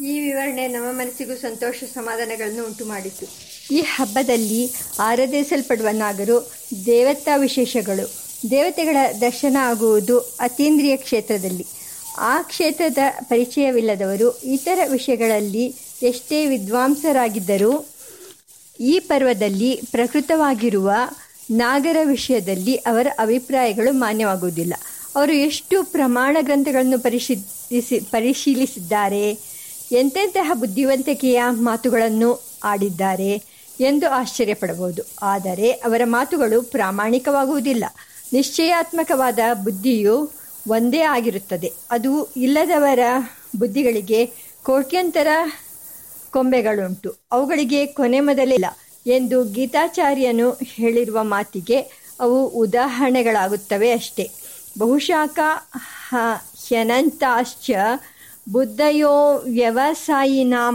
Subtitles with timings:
[0.00, 3.26] ಈ ವಿವರಣೆ ನಮ್ಮ ಮನಸ್ಸಿಗೂ ಸಂತೋಷ ಸಮಾಧಾನಗಳನ್ನು ಉಂಟು ಮಾಡಿತು
[3.74, 6.52] ಈ ಹಬ್ಬದಲ್ಲಿ ಆರಾಧಿಸಲ್ಪಡುವ ನಾಗರು
[6.86, 8.10] ದೇವತಾ ವಿಶೇಷಗಳು.
[8.50, 11.66] ದೇವತೆಗಳ ದರ್ಶನ ಆಗುವುದು ಅತೀಂದ್ರಿಯ ಕ್ಷೇತ್ರದಲ್ಲಿ.
[12.18, 17.84] ಆ ಕ್ಷೇತ್ರದ ಪರಿಚಯವಿಲ್ಲದವರು ಇತರ ವಿಷಯಗಳಲ್ಲಿ ಎಷ್ಟೇ ವಿದ್ವಾಂಸರಾಗಿದ್ದರೂ
[18.80, 20.92] ಈ ಪರ್ವದಲ್ಲಿ ಪ್ರಕೃತವಾಗಿರುವ
[21.50, 24.74] ನಾಗರ ವಿಷಯದಲ್ಲಿ ಅವರ ಅಭಿಪ್ರಾಯಗಳು ಮಾನ್ಯವಾಗುವುದಿಲ್ಲ.
[25.14, 29.55] ಅವರು ಎಷ್ಟು ಪ್ರಮಾಣ ಗ್ರಂಥಗಳನ್ನು ಪರಿಶೀಲಿಸಿ ಪರಿಶೀಲಿಸಿದ್ದಾರೆ?
[29.92, 33.42] ಎಂತೆಂತಹ ಬುದ್ಧಿವಂತಿಕೆಯ ಮಾತುಗಳನ್ನು ಆಡಿದ್ದಾರೆ
[33.80, 35.02] ಎಂದು ಆಶ್ಚರ್ಯಪಡಬಹುದು.
[35.22, 37.84] ಆದರೆ ಅವರ ಮಾತುಗಳು ಪ್ರಾಮಾಣಿಕವಾಗುವುದಿಲ್ಲ.
[38.32, 40.30] ನಿಶ್ಚಯಾತ್ಮಕವಾದ ಬುದ್ಧಿಯು
[40.68, 41.72] ಒಂದೇ ಆಗಿರುತ್ತದೆ.
[41.90, 42.98] ಅದು ಇಲ್ಲದವರ
[43.58, 44.26] ಬುದ್ಧಿಗಳಿಗೆ
[44.62, 45.26] ಕೋಟ್ಯಂತರ
[46.30, 47.16] ಕೊಂಬೆಗಳುಂಟು.
[47.32, 48.64] ಅವುಗಳಿಗೆ ಕೊನೆ ಮೊದಲಿಲ್ಲ
[49.06, 51.80] ಎಂದು ಗೀತಾಚಾರ್ಯನು ಹೇಳಿರುವ ಮಾತಿಗೆ
[52.20, 54.30] ಅವು ಉದಾಹರಣೆಗಳಾಗುತ್ತವೆ ಅಷ್ಟೇ.
[54.78, 55.38] ಬಹುಶಾಖ
[56.10, 57.70] ಹ್ಯನಂತಾಶ್ಚ
[58.54, 59.14] बुद्धयो
[59.54, 60.74] व्यवसायिनां